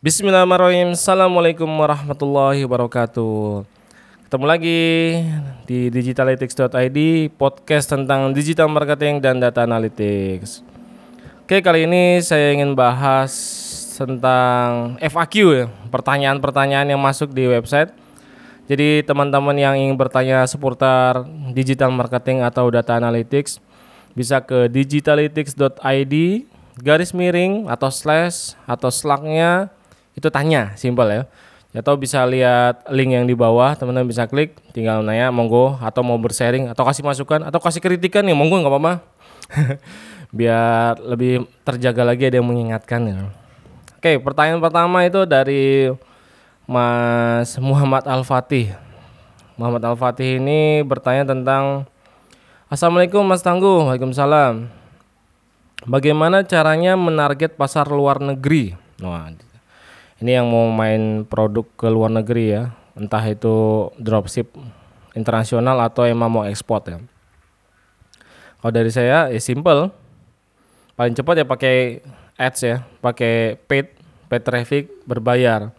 [0.00, 0.96] Bismillahirrahmanirrahim.
[0.96, 3.68] Assalamualaikum warahmatullahi wabarakatuh.
[4.24, 4.80] Ketemu lagi
[5.68, 10.64] di digitalytics.id podcast tentang digital marketing dan data analytics.
[11.44, 13.28] Oke, kali ini saya ingin bahas
[13.92, 17.92] tentang FAQ ya, pertanyaan-pertanyaan yang masuk di website.
[18.72, 23.60] Jadi teman-teman yang ingin bertanya seputar digital marketing atau data analytics
[24.16, 26.14] bisa ke digitalytics.id
[26.80, 29.68] garis miring atau slash atau slagnya
[30.20, 31.22] itu tanya simpel ya.
[31.70, 36.18] Atau bisa lihat link yang di bawah teman-teman bisa klik tinggal nanya monggo atau mau
[36.20, 38.94] bersharing atau kasih masukan atau kasih kritikan ya monggo nggak apa-apa.
[40.36, 43.18] Biar lebih terjaga lagi ada yang mengingatkan ya.
[43.96, 45.88] Oke pertanyaan pertama itu dari
[46.68, 48.70] Mas Muhammad Al Fatih
[49.60, 51.84] Muhammad Al Fatih ini bertanya tentang
[52.70, 53.82] Assalamualaikum Mas Tangguh.
[53.82, 54.70] Waalaikumsalam.
[55.90, 58.78] Bagaimana caranya menarget pasar luar negeri?
[59.02, 59.26] Wah,
[60.20, 62.76] ini yang mau main produk ke luar negeri ya.
[62.92, 64.52] Entah itu dropship
[65.16, 67.00] internasional atau emang mau ekspor ya.
[68.60, 69.88] Kalau dari saya ya simple.
[70.92, 72.04] Paling cepat ya pakai
[72.36, 72.84] ads ya.
[73.00, 73.96] Pakai paid
[74.28, 75.72] paid traffic berbayar.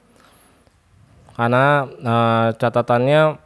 [1.37, 3.37] Karena uh, catatannya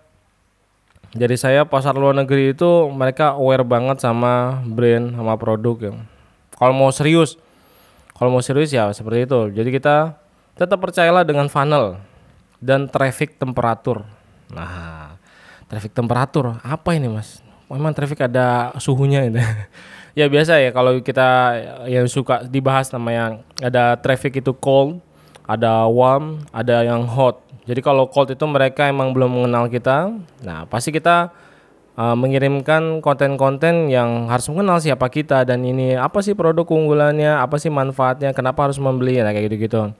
[1.15, 5.93] jadi saya pasar luar negeri itu mereka aware banget sama brand sama produk ya.
[6.55, 7.35] Kalau mau serius
[8.15, 9.51] kalau mau serius ya seperti itu.
[9.51, 10.24] Jadi kita
[10.55, 11.99] tetap percayalah dengan funnel
[12.63, 14.07] dan traffic temperatur.
[14.51, 15.19] Nah,
[15.67, 17.43] traffic temperatur apa ini mas?
[17.67, 19.43] Memang traffic ada suhunya ini.
[20.19, 21.59] ya biasa ya kalau kita
[21.91, 25.03] yang suka dibahas namanya ada traffic itu cold,
[25.43, 27.43] ada warm, ada yang hot.
[27.65, 30.13] Jadi kalau cold itu mereka emang belum mengenal kita.
[30.45, 31.33] Nah pasti kita
[31.99, 37.57] uh, mengirimkan konten-konten yang harus mengenal siapa kita dan ini apa sih produk keunggulannya, apa
[37.57, 39.91] sih manfaatnya, kenapa harus membeli, nah kayak gitu-gitu.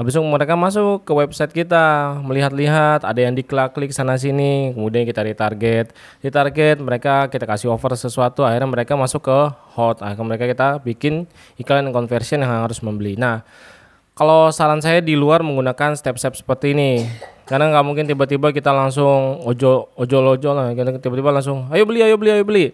[0.00, 5.20] Habis itu mereka masuk ke website kita, melihat-lihat, ada yang diklik-klik sana sini, kemudian kita
[5.20, 5.92] retarget.
[6.24, 9.38] Retarget mereka kita kasih offer sesuatu, akhirnya mereka masuk ke
[9.76, 10.00] hot.
[10.00, 11.28] Akhirnya mereka kita bikin
[11.60, 13.20] iklan conversion yang harus membeli.
[13.20, 13.44] Nah,
[14.16, 17.04] kalau saran saya di luar menggunakan step-step seperti ini.
[17.44, 22.40] Karena nggak mungkin tiba-tiba kita langsung ojo ojol-ojol lah, tiba-tiba langsung ayo beli, ayo beli,
[22.40, 22.72] ayo beli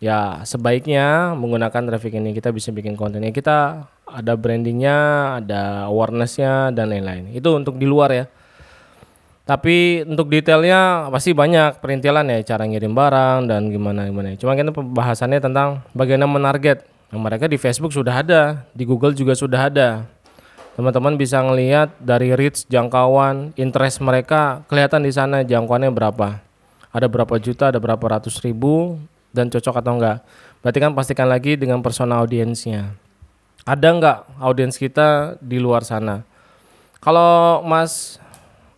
[0.00, 3.84] ya sebaiknya menggunakan traffic ini kita bisa bikin kontennya kita
[4.14, 4.98] ada brandingnya
[5.42, 7.30] ada awarenessnya dan lain-lain.
[7.34, 8.24] Itu untuk di luar ya.
[9.50, 14.38] Tapi untuk detailnya pasti banyak perintilan ya cara ngirim barang dan gimana gimana.
[14.38, 16.86] Cuma kita pembahasannya tentang bagaimana menarget.
[17.10, 20.06] Nah, mereka di Facebook sudah ada di Google juga sudah ada.
[20.78, 26.38] Teman-teman bisa ngelihat dari reach jangkauan interest mereka kelihatan di sana jangkauannya berapa.
[26.94, 29.02] Ada berapa juta ada berapa ratus ribu
[29.34, 30.22] dan cocok atau enggak.
[30.62, 32.94] Berarti kan pastikan lagi dengan persona audiensnya.
[33.64, 36.24] Ada enggak audiens kita di luar sana?
[37.00, 38.20] Kalau Mas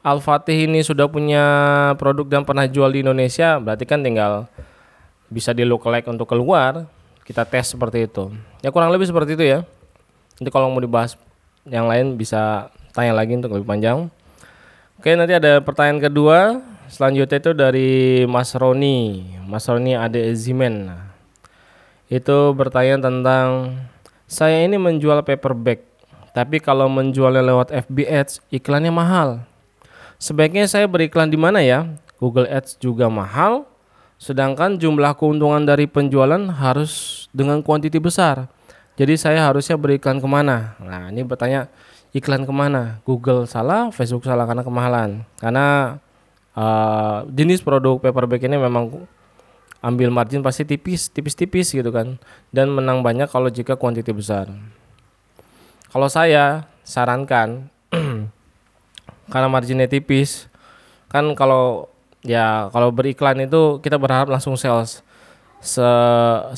[0.03, 1.45] Al-Fatih ini sudah punya
[1.99, 4.51] produk dan pernah jual di Indonesia, berarti kan tinggal
[5.31, 6.91] bisa di lookalike untuk keluar,
[7.23, 8.35] kita tes seperti itu.
[8.61, 9.59] Ya kurang lebih seperti itu ya.
[10.39, 11.15] Nanti kalau mau dibahas
[11.67, 14.11] yang lain bisa tanya lagi untuk lebih panjang.
[14.99, 16.39] Oke, nanti ada pertanyaan kedua
[16.93, 17.91] Selanjutnya itu dari
[18.29, 20.93] Mas Roni, Mas Roni Ade Zimen.
[22.13, 23.81] Itu bertanya tentang
[24.33, 25.85] saya ini menjual paperback,
[26.33, 29.45] tapi kalau menjualnya lewat FB Ads iklannya mahal.
[30.17, 31.85] Sebaiknya saya beriklan di mana ya?
[32.17, 33.69] Google Ads juga mahal,
[34.17, 38.49] sedangkan jumlah keuntungan dari penjualan harus dengan kuantiti besar.
[38.97, 40.81] Jadi saya harusnya beriklan ke mana?
[40.81, 41.69] Nah ini bertanya
[42.17, 43.05] iklan ke mana?
[43.05, 45.29] Google salah, Facebook salah karena kemahalan.
[45.37, 46.01] Karena
[46.57, 49.05] uh, jenis produk paperback ini memang
[49.83, 52.17] ambil margin pasti tipis, tipis-tipis gitu kan.
[52.55, 54.49] Dan menang banyak kalau jika kuantiti besar.
[55.91, 57.69] Kalau saya sarankan
[59.33, 60.49] karena marginnya tipis,
[61.11, 61.91] kan kalau
[62.23, 65.03] ya kalau beriklan itu kita berharap langsung sales.
[65.63, 65.87] Se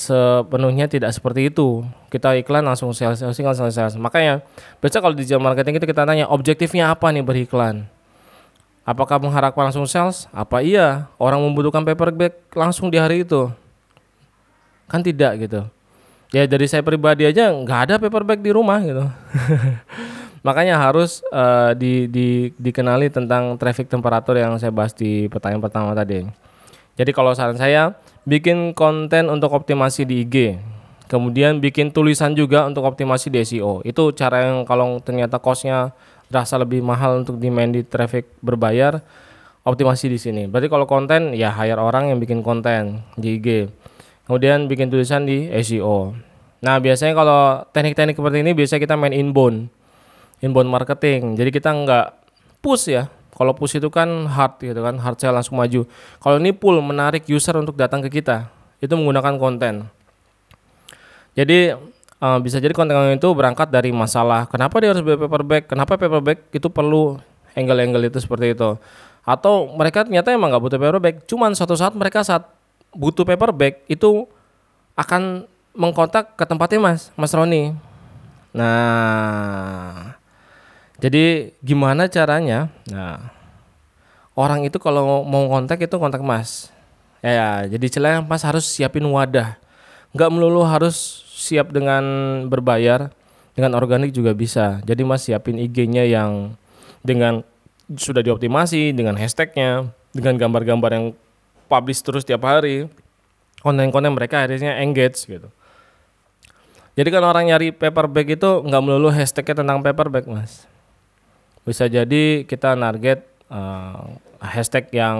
[0.00, 1.84] sepenuhnya tidak seperti itu.
[2.08, 3.94] Kita iklan langsung sales, sales, sales, sales.
[4.00, 4.40] Makanya
[4.80, 7.84] biasa kalau di marketing itu kita tanya objektifnya apa nih beriklan
[8.84, 10.28] Apakah mengharapkan langsung sales?
[10.28, 13.48] Apa iya orang membutuhkan paperback langsung di hari itu?
[14.84, 15.64] Kan tidak gitu.
[16.28, 19.08] Ya dari saya pribadi aja nggak ada paperback di rumah gitu.
[20.46, 25.96] Makanya harus uh, di, di, dikenali tentang traffic temperatur yang saya bahas di pertanyaan pertama
[25.96, 26.28] tadi.
[27.00, 27.96] Jadi kalau saran saya
[28.28, 30.60] bikin konten untuk optimasi di IG,
[31.08, 33.80] kemudian bikin tulisan juga untuk optimasi di SEO.
[33.88, 35.96] Itu cara yang kalau ternyata costnya
[36.32, 39.00] rasa lebih mahal untuk di main di traffic berbayar
[39.64, 40.42] optimasi di sini.
[40.44, 43.72] Berarti kalau konten ya hire orang yang bikin konten di IG.
[44.28, 46.16] Kemudian bikin tulisan di SEO.
[46.64, 49.68] Nah, biasanya kalau teknik-teknik seperti ini biasanya kita main inbound.
[50.40, 51.40] inbound marketing.
[51.40, 52.06] Jadi kita nggak
[52.60, 53.08] push ya.
[53.34, 55.88] Kalau push itu kan hard gitu kan, hard sell langsung maju.
[56.20, 58.48] Kalau ini pull menarik user untuk datang ke kita,
[58.78, 59.88] itu menggunakan konten.
[61.34, 61.74] Jadi
[62.24, 66.00] uh, bisa jadi konten itu berangkat dari masalah kenapa dia harus beli paper bag, kenapa
[66.00, 67.20] paper bag itu perlu
[67.52, 68.80] angle-angle itu seperti itu.
[69.24, 72.48] Atau mereka ternyata emang nggak butuh paper bag, cuman suatu saat mereka saat
[72.96, 74.24] butuh paper bag itu
[74.96, 75.44] akan
[75.74, 77.74] mengkontak ke tempatnya Mas, Mas Roni.
[78.54, 80.14] Nah,
[81.02, 82.70] jadi gimana caranya?
[82.86, 83.34] Nah,
[84.38, 86.70] orang itu kalau mau kontak itu kontak Mas.
[87.18, 89.58] Ya, ya jadi celah Mas harus siapin wadah.
[90.14, 92.04] Nggak melulu harus siap dengan
[92.48, 93.12] berbayar,
[93.52, 94.80] dengan organik juga bisa.
[94.88, 96.56] Jadi Mas siapin IG-nya yang
[97.04, 97.44] dengan
[97.92, 101.06] sudah dioptimasi dengan hashtagnya, dengan gambar-gambar yang
[101.68, 102.88] publish terus tiap hari.
[103.60, 105.48] Konten-konten mereka akhirnya engage gitu.
[106.94, 110.64] Jadi kan orang nyari paper bag itu nggak melulu hashtagnya tentang paper bag mas.
[111.64, 115.18] Bisa jadi kita target uh, hashtag yang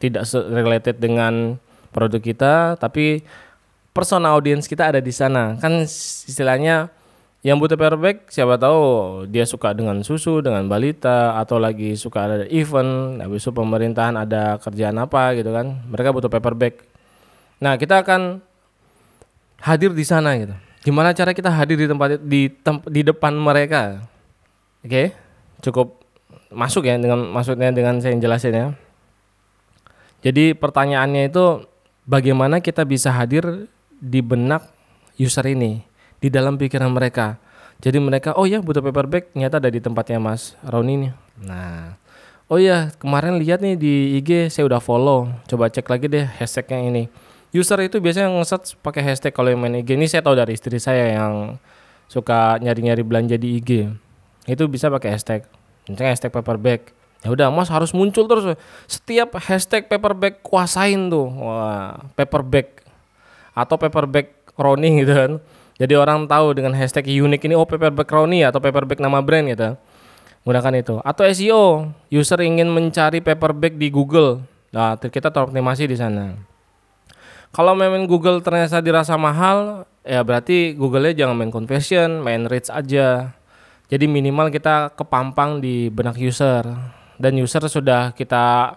[0.00, 1.60] tidak related dengan
[1.94, 3.22] produk kita, tapi
[3.94, 5.54] persona audiens kita ada di sana.
[5.62, 6.90] Kan istilahnya
[7.46, 12.36] yang butuh bag siapa tahu dia suka dengan susu, dengan balita atau lagi suka ada
[12.50, 15.86] event, habis itu pemerintahan ada kerjaan apa gitu kan.
[15.86, 16.74] Mereka butuh paper bag.
[17.62, 18.42] Nah, kita akan
[19.62, 20.52] hadir di sana gitu
[20.84, 24.04] Gimana cara kita hadir di tempat di tem, di depan mereka?
[24.84, 25.06] Oke, okay?
[25.64, 25.96] cukup
[26.52, 28.66] masuk ya dengan maksudnya dengan saya jelasin ya.
[30.20, 31.64] Jadi pertanyaannya itu
[32.04, 33.64] bagaimana kita bisa hadir
[34.04, 34.68] di benak
[35.16, 35.80] user ini
[36.20, 37.40] di dalam pikiran mereka.
[37.80, 41.12] Jadi mereka oh ya butuh paper bag ternyata ada di tempatnya Mas Roni nih.
[41.44, 41.96] Nah,
[42.52, 45.32] oh ya kemarin lihat nih di IG saya udah follow.
[45.48, 47.04] Coba cek lagi deh hashtagnya ini.
[47.54, 50.76] User itu biasanya ngeset pakai hashtag kalau yang main IG ini saya tahu dari istri
[50.76, 51.56] saya yang
[52.10, 53.88] suka nyari-nyari belanja di IG
[54.44, 55.48] itu bisa pakai hashtag.
[55.88, 56.80] Misalnya hashtag paper bag
[57.24, 58.44] ya udah mas harus muncul terus.
[58.84, 61.28] Setiap hashtag paper bag kuasain tuh.
[61.28, 62.00] Wah
[62.44, 62.83] bag
[63.54, 64.26] atau paper bag
[64.58, 65.32] Roni gitu kan.
[65.74, 69.22] Jadi orang tahu dengan hashtag unik ini oh paper bag Roni atau paper bag nama
[69.22, 69.74] brand gitu.
[70.44, 71.00] Gunakan itu.
[71.00, 74.44] Atau SEO user ingin mencari paper bag di Google.
[74.74, 76.34] Nah kita teroptimasi di sana.
[77.54, 83.30] Kalau memang Google ternyata dirasa mahal, ya berarti Google-nya jangan main conversion, main reach aja.
[83.86, 86.66] Jadi minimal kita kepampang di benak user.
[87.14, 88.74] Dan user sudah kita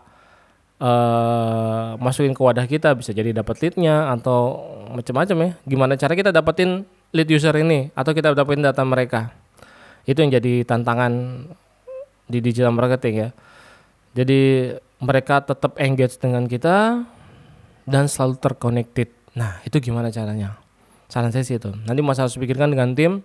[0.81, 4.61] uh, masukin ke wadah kita bisa jadi dapat leadnya atau
[4.93, 5.51] macam-macam ya.
[5.65, 9.33] Gimana cara kita dapetin lead user ini atau kita dapetin data mereka?
[10.07, 11.43] Itu yang jadi tantangan
[12.27, 13.29] di digital marketing ya.
[14.17, 17.05] Jadi mereka tetap engage dengan kita,
[17.87, 19.09] dan selalu terconnected.
[19.33, 20.59] Nah, itu gimana caranya?
[21.07, 21.71] Saran saya sih itu.
[21.87, 23.23] Nanti Mas harus pikirkan dengan tim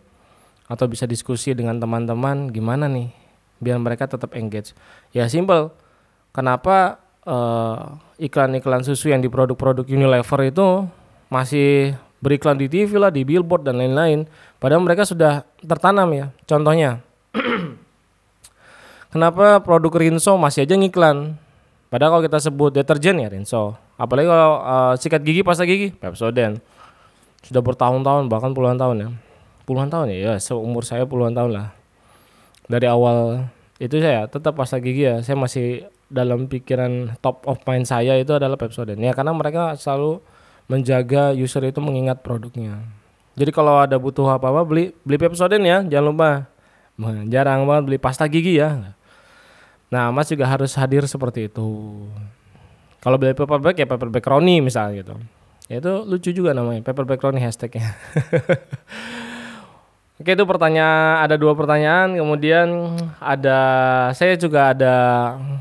[0.71, 3.11] atau bisa diskusi dengan teman-teman gimana nih
[3.59, 4.71] biar mereka tetap engage.
[5.11, 5.75] Ya simple.
[6.31, 10.87] Kenapa uh, iklan-iklan susu yang di produk-produk Unilever itu
[11.33, 14.31] masih beriklan di TV lah, di billboard dan lain-lain.
[14.63, 16.31] Padahal mereka sudah tertanam ya.
[16.47, 17.03] Contohnya,
[19.13, 21.35] kenapa produk Rinso masih aja ngiklan?
[21.91, 23.77] Padahal kalau kita sebut deterjen ya Rinso.
[23.99, 26.63] Apalagi kalau uh, sikat gigi, pasta gigi, Pepsodent.
[27.43, 29.09] Sudah bertahun-tahun, bahkan puluhan tahun ya.
[29.67, 31.67] Puluhan tahun ya, ya seumur saya puluhan tahun lah.
[32.71, 33.51] Dari awal
[33.83, 38.37] itu saya tetap pasta gigi ya, saya masih dalam pikiran top of mind saya itu
[38.37, 39.01] adalah Pepsodent.
[39.01, 40.21] Ya karena mereka selalu
[40.69, 42.85] menjaga user itu mengingat produknya.
[43.33, 46.31] Jadi kalau ada butuh apa-apa beli beli Pepsodent ya, jangan lupa.
[47.33, 48.95] Jarang banget beli pasta gigi ya.
[49.89, 51.69] Nah, Mas juga harus hadir seperti itu.
[53.03, 55.15] Kalau beli paperback ya paperback Roni misalnya gitu.
[55.67, 57.93] Ya itu lucu juga namanya paperback Roni hashtagnya.
[60.23, 63.59] Oke itu pertanyaan ada dua pertanyaan kemudian ada
[64.15, 64.95] saya juga ada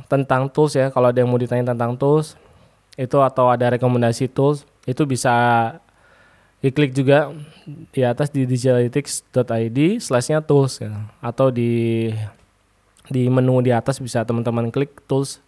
[0.06, 2.38] tentang tools ya kalau ada yang mau ditanya tentang tools
[2.94, 5.34] itu atau ada rekomendasi tools itu bisa
[6.62, 7.34] diklik juga
[7.90, 10.94] di atas di digitalytics.id slashnya tools ya.
[11.26, 12.14] atau di
[13.10, 15.42] di menu di atas bisa teman-teman klik tools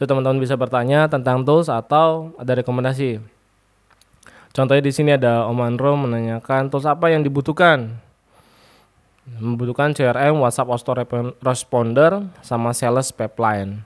[0.00, 3.20] itu teman-teman bisa bertanya tentang tools atau ada rekomendasi.
[4.56, 8.05] Contohnya di sini ada Om Andro menanyakan tools apa yang dibutuhkan.
[9.26, 13.82] Membutuhkan CRM, WhatsApp Autoresponder, sama Sales Pipeline.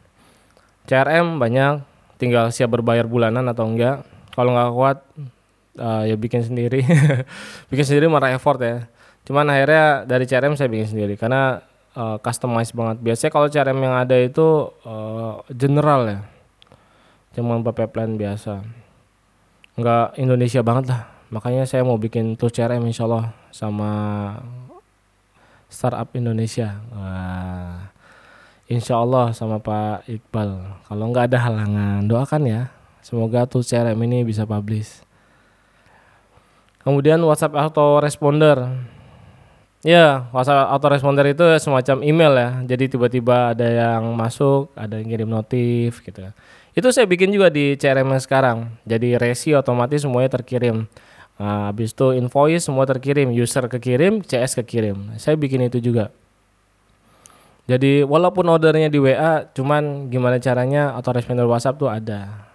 [0.84, 1.80] CRM banyak,
[2.20, 4.04] tinggal siap berbayar bulanan atau enggak.
[4.36, 4.98] Kalau nggak kuat,
[5.80, 6.84] uh, ya bikin sendiri.
[7.72, 8.84] bikin sendiri marah effort ya.
[9.24, 11.64] Cuman akhirnya dari CRM saya bikin sendiri karena
[11.96, 13.00] uh, customize banget.
[13.00, 16.20] Biasanya kalau CRM yang ada itu uh, general ya,
[17.38, 18.60] cuma pakai plan biasa,
[19.78, 21.02] nggak Indonesia banget lah.
[21.30, 23.90] Makanya saya mau bikin tools CRM insya Allah sama
[25.70, 26.82] Startup Indonesia.
[26.90, 27.94] Wah.
[28.70, 30.50] Insya Allah sama Pak Iqbal.
[30.86, 32.62] Kalau nggak ada halangan, doakan ya.
[33.02, 35.02] Semoga tuh CRM ini bisa publish.
[36.86, 38.70] Kemudian WhatsApp auto responder.
[39.82, 42.50] Ya, WhatsApp auto responder itu semacam email ya.
[42.76, 46.30] Jadi tiba-tiba ada yang masuk, ada yang kirim notif gitu.
[46.70, 48.70] Itu saya bikin juga di CRM sekarang.
[48.86, 50.86] Jadi resi otomatis semuanya terkirim.
[51.36, 55.14] Nah, habis itu invoice semua terkirim, user kekirim, CS kekirim.
[55.20, 56.10] Saya bikin itu juga.
[57.70, 62.50] Jadi walaupun ordernya di WA, cuman gimana caranya autoresponder WhatsApp tuh ada.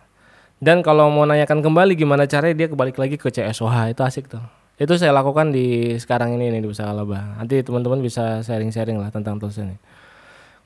[0.59, 4.43] Dan kalau mau nanyakan kembali gimana caranya dia kembali lagi ke CSOH itu asik tuh.
[4.75, 7.39] Itu saya lakukan di sekarang ini nih di Usaha Laba.
[7.39, 9.79] Nanti teman-teman bisa sharing-sharing lah tentang tools ini.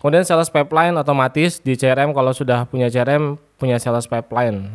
[0.01, 4.65] Kemudian sales pipeline otomatis di CRM kalau sudah punya CRM punya sales pipeline.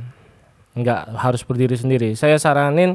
[0.78, 2.14] Enggak harus berdiri sendiri.
[2.14, 2.94] Saya saranin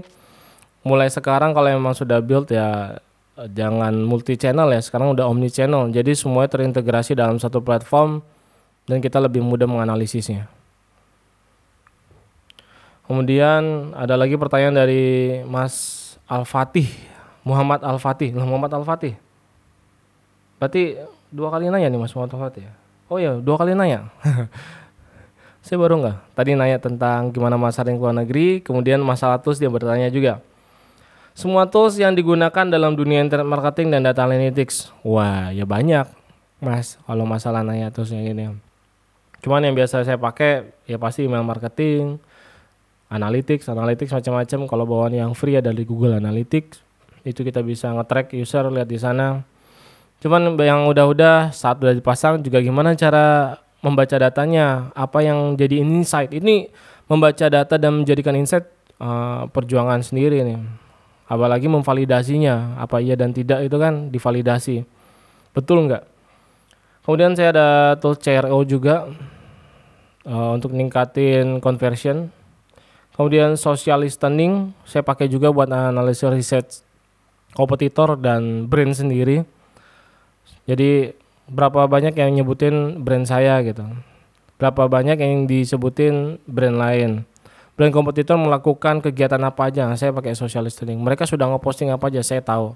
[0.83, 3.00] mulai sekarang kalau memang sudah build ya
[3.48, 4.81] jangan multi channel ya.
[4.83, 8.19] Sekarang udah omni channel jadi semuanya terintegrasi dalam satu platform
[8.89, 10.50] dan kita lebih mudah menganalisisnya.
[13.09, 15.05] Kemudian ada lagi pertanyaan dari
[15.50, 15.98] Mas
[16.29, 16.86] Al Fatih
[17.41, 19.17] Muhammad Al Fatih Muhammad Al Fatih
[20.62, 21.00] berarti
[21.33, 22.74] dua kali nanya nih Mas Muhammad Al Fatih ya?
[23.09, 24.13] oh ya dua kali nanya.
[25.65, 26.38] Saya baru nggak?
[26.38, 30.45] Tadi nanya tentang gimana masalah luar negeri kemudian masalah tools dia bertanya juga
[31.38, 34.91] semua tools yang digunakan dalam dunia internet marketing dan data analytics.
[35.05, 36.05] Wah, ya banyak,
[36.59, 37.00] Mas.
[37.05, 38.51] Kalau masalah nanya tools yang ini.
[39.39, 42.19] Cuman yang biasa saya pakai ya pasti email marketing,
[43.07, 44.59] analytics, analytics macam-macam.
[44.67, 46.83] Kalau bawaan yang free ada di Google Analytics.
[47.24, 49.43] Itu kita bisa nge-track user lihat di sana.
[50.19, 56.36] Cuman yang udah-udah saat udah dipasang juga gimana cara membaca datanya, apa yang jadi insight.
[56.36, 56.67] Ini
[57.07, 58.67] membaca data dan menjadikan insight
[59.00, 60.88] uh, perjuangan sendiri nih
[61.29, 64.81] apalagi memvalidasinya apa iya dan tidak itu kan divalidasi.
[65.53, 66.03] Betul nggak?
[67.05, 67.69] Kemudian saya ada
[68.01, 69.05] tool CRO juga
[70.25, 72.33] uh, untuk ningkatin conversion.
[73.13, 76.65] Kemudian social listening saya pakai juga buat analisis riset
[77.53, 79.45] kompetitor dan brand sendiri.
[80.65, 81.13] Jadi
[81.50, 83.86] berapa banyak yang nyebutin brand saya gitu.
[84.57, 87.28] Berapa banyak yang disebutin brand lain
[87.79, 89.88] brand kompetitor melakukan kegiatan apa aja?
[89.95, 91.00] Saya pakai social listening.
[91.00, 92.19] Mereka sudah ngeposting apa aja?
[92.19, 92.75] Saya tahu.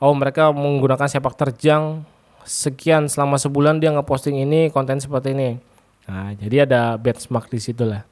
[0.00, 2.00] Oh mereka menggunakan sepak terjang
[2.48, 5.60] sekian selama sebulan dia ngeposting ini konten seperti ini.
[6.08, 8.08] Nah jadi ada benchmark di situ lah.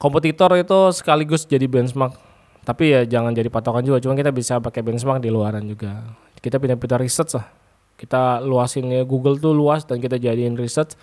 [0.00, 2.16] Kompetitor itu sekaligus jadi benchmark.
[2.64, 4.00] Tapi ya jangan jadi patokan juga.
[4.00, 6.00] Cuma kita bisa pakai benchmark di luaran juga.
[6.40, 7.44] Kita pindah-pindah research lah.
[8.00, 10.96] Kita luasin ya Google tuh luas dan kita jadiin research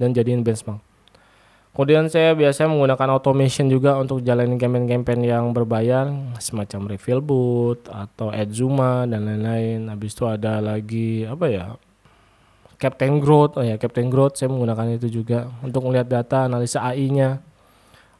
[0.00, 0.95] dan jadiin benchmark
[1.76, 6.08] Kemudian saya biasanya menggunakan automation juga untuk jalanin campaign-campaign yang berbayar
[6.40, 9.84] semacam refill booth atau Adzuma dan lain-lain.
[9.92, 11.76] Habis itu ada lagi apa ya?
[12.80, 13.60] Captain Growth.
[13.60, 17.44] Oh ya, Captain Growth saya menggunakan itu juga untuk melihat data, analisa AI-nya.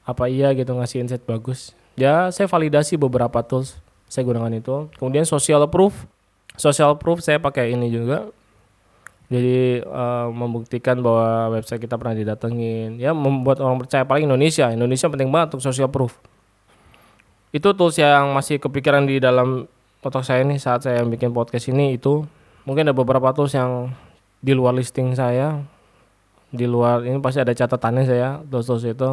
[0.05, 1.73] Apa iya gitu ngasih insight bagus.
[1.97, 3.81] Ya, saya validasi beberapa tools.
[4.05, 4.93] Saya gunakan itu.
[5.01, 6.05] Kemudian social proof.
[6.61, 8.29] Social proof saya pakai ini juga
[9.27, 13.03] jadi uh, membuktikan bahwa website kita pernah didatengin.
[13.03, 14.71] Ya membuat orang percaya paling Indonesia.
[14.71, 16.15] Indonesia penting banget untuk social proof.
[17.51, 19.67] Itu tools yang masih kepikiran di dalam
[19.99, 22.23] otak saya ini saat saya bikin podcast ini itu
[22.63, 23.91] mungkin ada beberapa tools yang
[24.39, 25.59] di luar listing saya.
[26.55, 29.11] Di luar ini pasti ada catatannya saya tools tools itu.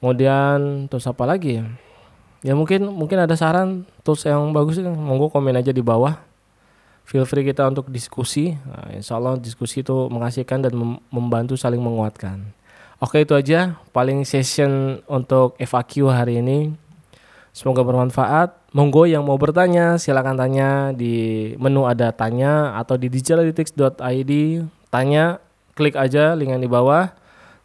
[0.00, 1.68] Kemudian tools apa lagi ya?
[2.40, 6.31] Ya mungkin mungkin ada saran tools yang bagus monggo komen aja di bawah
[7.12, 8.56] feel free kita untuk diskusi.
[8.56, 10.72] Nah, insya Allah diskusi itu mengasihkan dan
[11.12, 12.40] membantu saling menguatkan.
[13.04, 16.72] Oke itu aja paling session untuk FAQ hari ini.
[17.52, 18.72] Semoga bermanfaat.
[18.72, 24.32] Monggo yang mau bertanya silakan tanya di menu ada tanya atau di digitalytics.id
[24.88, 25.44] tanya
[25.76, 27.12] klik aja link yang di bawah.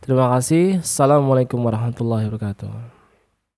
[0.04, 0.84] Terima kasih.
[0.84, 2.97] Assalamualaikum warahmatullahi wabarakatuh.